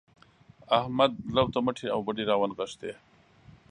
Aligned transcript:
احمد 0.79 1.11
لو 1.35 1.45
ته 1.53 1.59
مټې 1.65 1.87
او 1.95 1.99
بډې 2.07 2.23
راونغښتې. 2.29 2.91